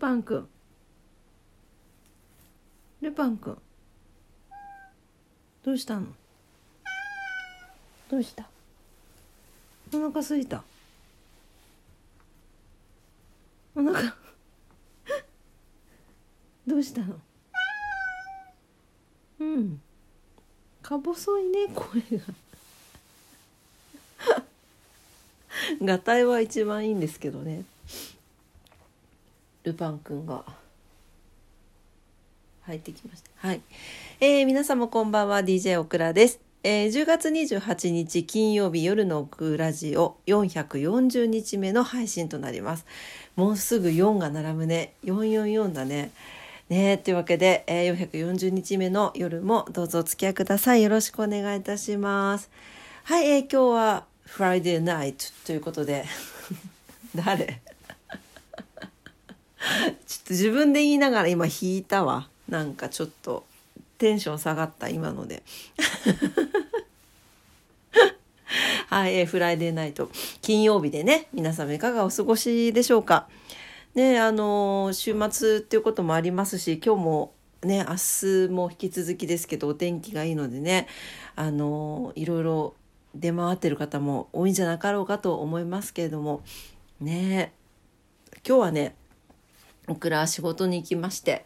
[0.00, 0.48] パンくん
[3.02, 3.58] ルパンくん
[5.62, 6.06] どうしたの？
[8.10, 8.48] どうした？
[9.92, 10.62] お腹すいた。
[13.74, 14.14] お腹。
[16.66, 17.20] どうしたの？
[19.40, 19.82] うん。
[20.80, 22.24] か細いね声が。
[25.94, 27.64] がたいは一番いいんですけどね
[29.64, 30.44] ルパンくんが
[32.62, 33.30] 入ってきました。
[33.46, 33.60] はい、
[34.20, 35.40] えー、皆様こんばんは。
[35.40, 36.40] DJ オクラです。
[36.62, 42.86] えー、10月28日金曜日夜のオクラジオ440日目の配信となります。
[43.36, 44.94] もうすぐ4が並ぶね。
[45.04, 46.10] 444だね。
[46.68, 50.82] ねというわけで、えー、440日目の夜もどうぞお付き合いください。
[50.82, 52.50] よろしくお願いいたします。
[53.04, 56.04] はい、えー、今日はフライデーナイトということで。
[57.14, 57.60] 誰？
[60.06, 62.28] ちょっと自分で言いながら今引いたわ。
[62.48, 63.44] なんかちょっと
[63.98, 65.42] テンション下がった今ので。
[68.88, 70.10] はい、えー、フライデーナイト
[70.42, 73.28] 金曜日でね皆様いかがお過ごしでしょうか？
[73.94, 77.32] ねあのー、週末っていうこともありますし今日も
[77.62, 80.88] ね明日も引き続きですけどお天気がいいのでね
[81.36, 82.74] あのー、いろいろ
[83.14, 86.42] 出回ってる方も多いんじゃなかろうかと思いますけれども
[87.00, 87.52] ね
[88.46, 88.94] 今日はね
[89.90, 91.44] オクラ仕事に行きまして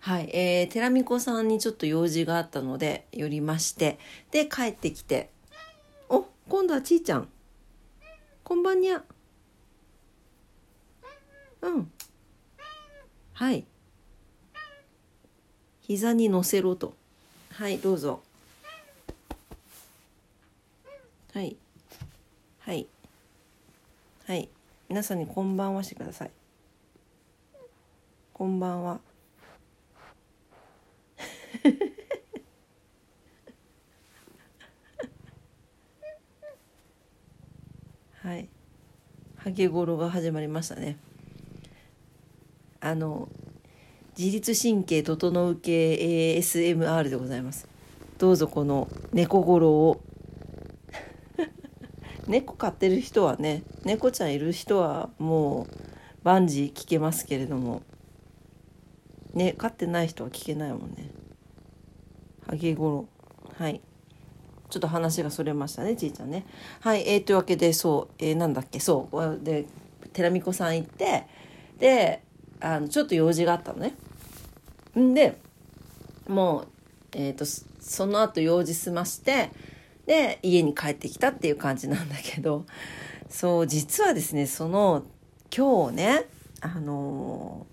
[0.00, 3.98] はい、えー、寺美子さんにちょっと用事があったので寄りまして
[4.30, 5.30] で帰ってきて
[6.08, 7.28] お今度はちーちゃん。
[8.44, 9.02] こんばんにゃ。
[11.62, 11.90] うん。
[13.32, 13.64] はい。
[15.80, 16.94] 膝に乗せろと。
[17.52, 18.22] はいどうぞ。
[21.34, 21.56] はい。
[22.60, 22.86] はい。
[24.26, 24.48] はい。
[24.88, 26.30] 皆さんにこんばんはしてください。
[28.36, 29.00] こんばんは。
[38.20, 38.50] はい。
[39.36, 40.98] ハゲゴロが始まりましたね。
[42.80, 43.30] あの
[44.18, 45.94] 自律神経整う系
[46.36, 47.66] ASMR でございます。
[48.18, 50.02] どうぞこの猫ゴロを。
[52.28, 55.68] 猫飼ってる人はね猫ちゃんいる人はもう
[56.22, 57.80] 万事聞けますけれども。
[59.36, 61.10] ね飼ってない人は聞けないもんね。
[62.46, 63.08] ハゲゴロ
[63.56, 63.80] はい。
[64.68, 66.44] ちょっと話がそれましたねちいちゃんね。
[66.80, 69.66] はいえー、というわけでそう、えー、なんだっけそうで
[70.12, 71.26] 寺美子さん行って
[71.78, 72.22] で
[72.60, 73.94] あのちょっと用事があったのね。
[74.98, 75.38] んで
[76.26, 76.66] もう
[77.12, 79.50] え、ー、とその後用事済まして
[80.06, 82.64] で家に帰ってきたっていう感じなんだけど
[83.28, 85.04] そう実はですねその
[85.54, 86.26] 今日ね
[86.60, 87.66] あの、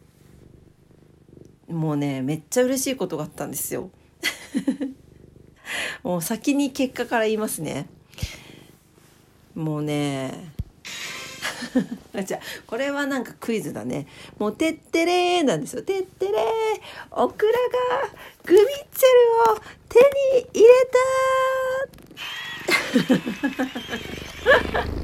[1.73, 3.89] もうねめっちゃ嬉しいことがあったんですよ。
[6.03, 7.87] もう先に結果から言いますね。
[9.55, 10.53] もうね
[12.25, 14.07] じゃこれはなんかクイズだね。
[14.37, 15.81] もう、てってれーなんですよ。
[15.81, 16.41] てってれー
[17.11, 18.09] オクラが
[18.43, 20.69] グミッツェルを手に入れ
[24.95, 25.02] た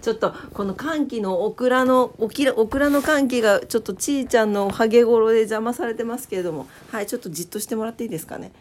[0.00, 6.66] ちょっとこの歓喜のオクラのオキラオクラの歓喜がちょっとちーちゃんのハゲゴロで邪魔されてますけれども。
[6.90, 8.52] はいちょっとじっとしてもらっていいですかね。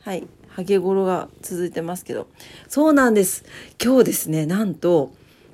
[0.00, 2.28] はいハゲゴロが続いてますけど。
[2.68, 3.44] そうなんです。
[3.82, 5.12] 今日ですねなんと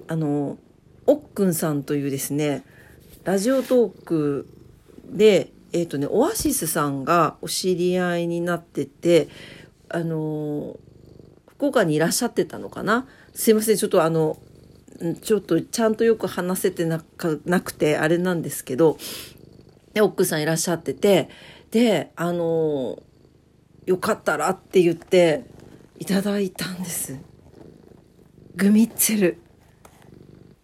[0.09, 0.59] あの
[1.07, 2.63] おっくんさんというですね
[3.25, 4.49] ラジオトーク
[5.05, 9.29] でえっ、ー、とねオアシスさんがお知り合いになってて
[9.89, 10.77] あの
[11.49, 13.07] 福岡にいらっしゃってたのかな。
[13.35, 14.39] すいませんちょっとあの
[15.21, 18.99] ちょっとちゃんとよく話せてなくてあれなんですけど
[19.95, 21.29] で奥さんいらっしゃってて
[21.71, 23.03] であの
[23.85, 25.45] よかったらって言って
[25.99, 27.19] いただいたんです。
[28.55, 29.39] グミッツェル。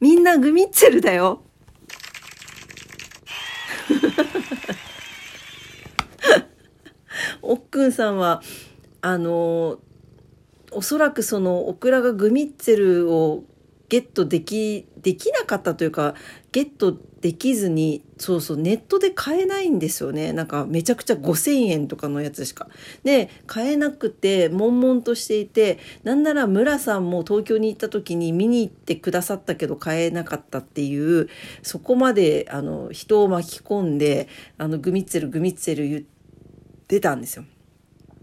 [0.00, 1.42] みんなグミッツェルだよ。
[7.42, 8.42] おっくんさんは
[9.00, 9.78] あの
[10.70, 13.44] おそらくそのオクラがグミッツェルを
[13.88, 16.14] ゲットできできなかったというか
[16.52, 22.68] ゲットできずにそうそうネットで買えないんですよねなんかめちゃくちゃ5,000円とかのやつしか。
[23.02, 31.28] で買えなくて悶々としていてなんなら村さんも東京に行った時に見に行ってくださったけど買えなかったっていう
[31.62, 36.02] そこまであの人を巻き込んであのグミッツェルグミッツェル言っ
[36.86, 37.44] てたんですよ。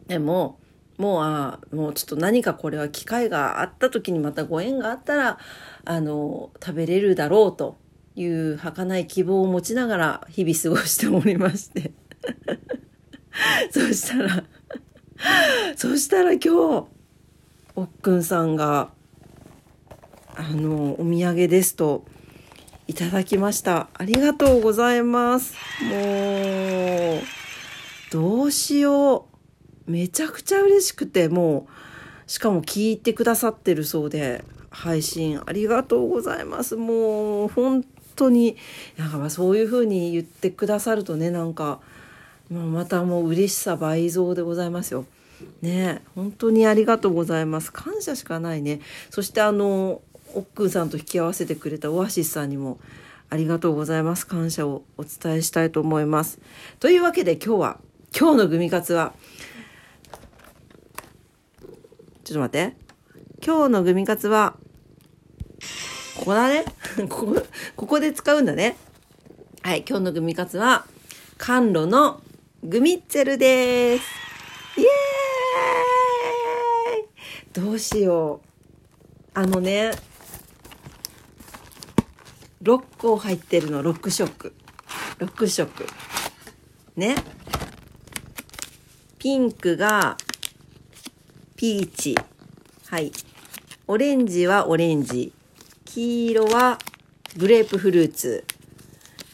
[0.08, 0.60] でも
[0.98, 5.40] もうあもうちょっと何かこれは機会があった時にまたご縁があったら
[5.84, 7.78] あの食べれるだろうと
[8.16, 11.92] いう儚い希望を持ちながら日々過ごしておりまして。
[13.70, 14.44] そしたら
[15.76, 16.88] そしたら今日
[17.76, 18.92] おっくんさんが
[20.36, 22.06] あのお土産ですと
[22.88, 23.90] いただきました。
[23.94, 25.56] ありがとうございます。
[25.84, 27.22] もう
[28.12, 29.35] どうしよう。
[29.88, 31.68] めちゃくちゃ嬉しくても
[32.28, 36.76] うしかも聞いてくださってるそうで配信ありがとうございます。
[36.76, 37.86] もう本
[38.16, 38.58] 当に
[38.98, 41.80] なんかそういう風に言ってくださるとねなんか、
[42.50, 45.06] ま、たもう嬉しさ倍増でございますよ。
[45.62, 47.72] ね本当にありがとうございます。
[47.72, 48.82] 感謝しかないね。
[49.10, 50.02] そしてあの
[50.34, 52.80] おっくんさんと引き合わせてくれたオアシスさんにも
[53.30, 54.28] ありがとうございます。
[54.28, 56.40] 感謝をお伝えしたいと思います。
[56.80, 57.80] というわけで今日は
[58.18, 59.14] 今日のグミカツは
[62.26, 62.76] ちょっと待って。
[63.46, 64.56] 今日のグミカツは
[66.18, 66.66] ここだね。
[67.08, 67.46] ここ
[67.76, 68.78] ここで使うんだね。
[69.62, 70.88] はい今日のグミカツは
[71.38, 72.24] 甘露の
[72.64, 74.06] グミッツェルです。
[74.78, 77.64] イエーイ！
[77.64, 78.48] どうしよう。
[79.36, 79.92] あのね
[82.64, 84.56] 6個入ってるの6色。
[85.20, 85.86] 6色。
[86.96, 87.18] ね。
[89.20, 90.18] ピンクが
[91.58, 92.18] ピーチ。
[92.88, 93.14] はい。
[93.88, 95.32] オレンジはオレンジ。
[95.86, 96.78] 黄色は
[97.38, 98.44] グレープフルーツ、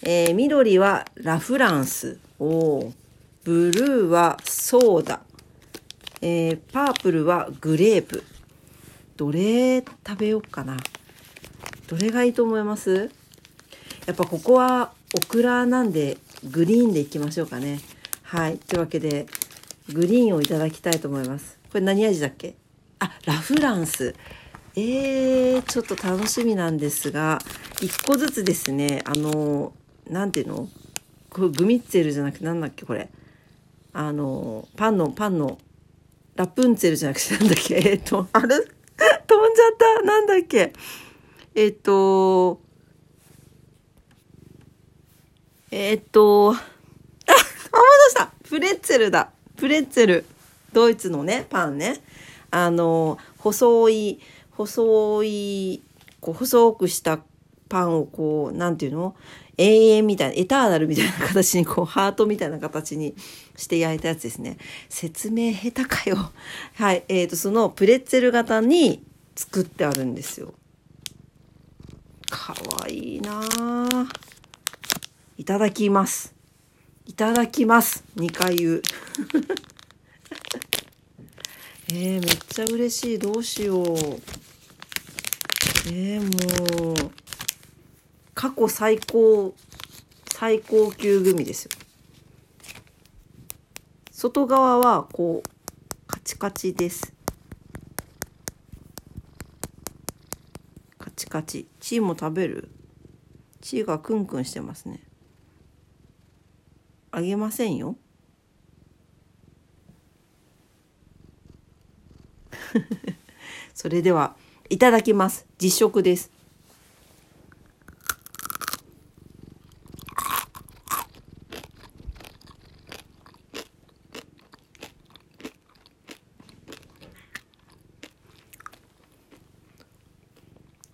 [0.03, 2.19] えー、緑はラフランス。
[2.37, 2.93] お
[3.43, 5.21] ブルーはソーダ、
[6.21, 8.23] えー、パープルはグレープ。
[9.17, 10.77] どれ食べようかな。
[11.87, 13.09] どれがいいと思います？
[14.05, 17.79] やっぱここはオクラなんでグリーンでいきましょうかね。
[18.21, 18.59] はい。
[18.59, 19.25] というわけで
[19.91, 21.60] グリーンをいただきたいと思います。
[21.71, 22.55] これ何味だっけ？
[22.99, 24.13] あラフランス。
[24.75, 27.39] えー、ちょっと楽しみなんですが
[27.77, 29.01] 1個ずつですね。
[29.05, 29.73] あの
[30.09, 30.69] 何ていうの？
[31.29, 32.85] こグミッツェルじゃなくて何だっけ？
[32.85, 33.09] これ。
[33.93, 35.57] あのパンのパンの
[36.35, 37.75] ラプンツェルじゃなくてなんだっけ？
[37.89, 38.47] えっ、とあれ？
[39.27, 40.01] 飛んじゃった。
[40.03, 40.73] なんだっけ？
[41.55, 42.61] えっ、と
[45.71, 46.63] えっ、とあ思い
[48.07, 48.31] 出した。
[48.43, 49.31] プレッツェルだ。
[49.55, 50.25] プレッツェル。
[50.73, 51.97] ドイツのねパンね。
[52.49, 54.19] あの細い
[54.51, 55.81] 細い
[56.19, 57.19] こう細くした
[57.69, 59.15] パンをこう何て言うの？
[59.57, 63.13] 永遠みたいなエターナルみたいな形にこうハートみたいな形に
[63.55, 64.57] して焼いたやつですね。
[64.89, 66.31] 説明下手かよ。
[66.75, 69.03] はいえーと、そのプレッツェル型に
[69.35, 70.53] 作ってあるんですよ。
[72.29, 73.43] かわいいな
[75.37, 76.33] いただきます。
[77.05, 78.03] いただきます。
[78.15, 78.81] 2回言う。
[81.93, 83.19] えー、めっちゃ嬉しい。
[83.19, 83.85] どうしよう。
[85.87, 87.11] えー、もう
[88.33, 89.53] 過去最高
[90.31, 91.71] 最高級グミですよ。
[94.09, 95.49] 外側はこう
[96.07, 97.13] カチカチです。
[100.97, 101.67] カチカチ。
[101.81, 102.69] チーも食べる？
[103.59, 105.03] チーがクンクンしてますね。
[107.11, 107.97] あげませんよ。
[113.73, 114.35] それでは
[114.69, 115.45] いただきます。
[115.57, 116.31] 実食です。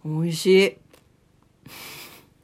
[0.04, 0.78] おいしい。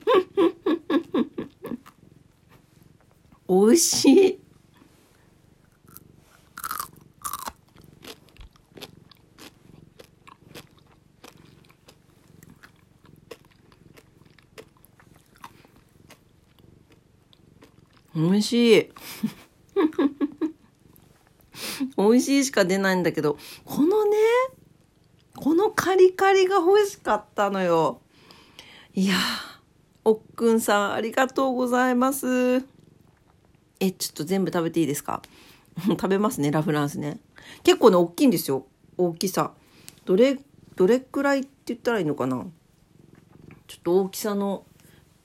[3.47, 4.22] おいしい。
[18.15, 18.89] 美味しい。
[21.97, 24.17] 美味しいしか出ないんだけど、このね、
[25.35, 28.01] このカリカリが欲しかったのよ。
[28.93, 29.15] いや
[30.05, 32.63] おっくんさんありがとうございます。
[33.79, 35.21] え、ちょっと全部食べていいですか？
[35.87, 37.19] 食べますね、ラフランスね。
[37.63, 38.67] 結構ね、大きいんですよ。
[38.97, 39.53] 大きさ。
[40.05, 40.37] どれ、
[40.75, 42.45] どれくらいって言ったらいいのかな？
[43.67, 44.65] ちょっと大きさの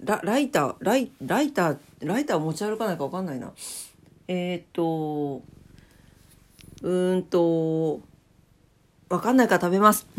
[0.00, 3.52] ラライターライライターライター持ち歩かないか分かんないな。
[4.28, 5.42] えっ、と
[6.82, 8.00] うんと
[9.08, 10.06] 分かんないから食べます。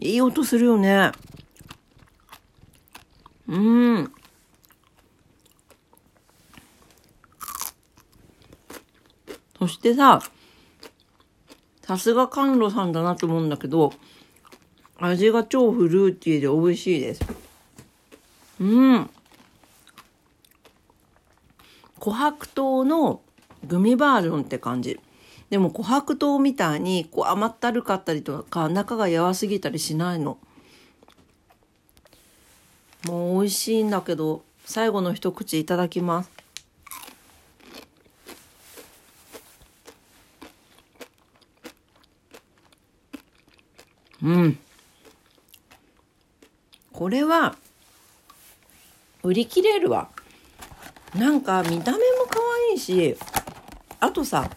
[0.00, 1.10] いい音するよね。
[3.48, 4.12] うん。
[9.58, 10.22] そしてさ
[11.88, 13.94] さすが甘露さんだなと思うんだけど、
[14.98, 17.22] 味が超フルーティーで美味しいです。
[18.60, 19.10] うん。
[21.98, 23.22] 琥珀糖の
[23.66, 25.00] グミバージョンって感じ。
[25.48, 30.36] でも琥珀糖みたいにこう甘ったるかったりとか中が柔すぎたりしないの。
[33.06, 36.30] もう美味しいんだけど最後の一口いただきます。
[44.22, 44.58] うん。
[46.92, 47.56] これは
[49.22, 50.08] 売り切れるわ。
[51.14, 52.38] なんか見た目も可
[52.70, 53.16] 愛いし、
[54.00, 54.50] あとさ、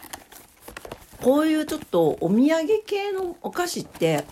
[1.21, 4.25] こういうちょっとお土産系のお菓子って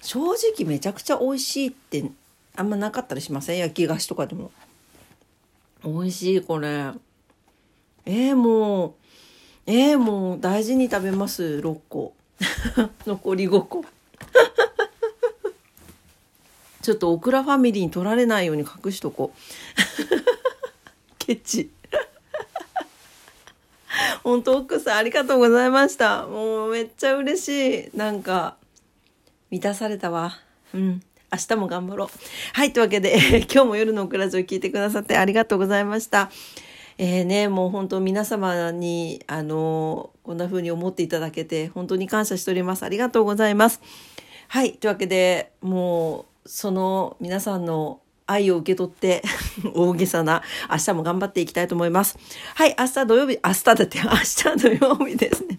[0.00, 2.10] 正直めちゃくちゃ美味しいって
[2.56, 3.58] あんまなかったりしません？
[3.58, 4.50] 焼き菓子とかでも。
[5.84, 6.90] 美味しいこれ。
[8.06, 8.92] えー、もう、
[9.66, 12.14] えー、もう大事に食べます、6個。
[13.06, 13.84] 残り5個。
[16.82, 19.38] ちょっとオクラファミリーに取られないように隠しとこう。
[21.18, 21.70] ケチ。
[24.22, 26.26] 本当奥さんありがとうございました。
[26.26, 27.96] もうめっちゃ嬉しい。
[27.96, 28.56] なんか、
[29.50, 30.38] 満たされたわ。
[30.74, 31.02] うん。
[31.32, 32.08] 明日も頑張ろう。
[32.52, 32.72] はい。
[32.72, 36.30] というわけで、 今日も夜のオクラジオ聞いてくださってありがとうございました。
[36.98, 42.82] えー、ね、もう本当皆様に、あのこんな風に思っていただけて、本当に感謝しております。
[42.82, 43.80] ありがとうございます。
[44.48, 44.74] はい。
[44.74, 49.22] というわけで、もう、その皆さんの愛を受け取って
[49.74, 52.16] 大げさな明日も頑張っていきたいと思います。
[52.54, 55.58] はい、明日土曜日、明日だって 明日土曜日ですね。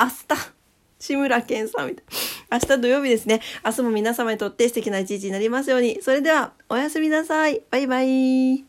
[0.00, 0.52] 明日、
[1.00, 2.04] 志村けんさんみたい。
[2.52, 3.40] 明日土曜日ですね。
[3.64, 6.00] 明日も皆様にとって素敵な一日になりますように。
[6.02, 7.62] それでは、おやすみなさい。
[7.70, 8.64] バイバイ。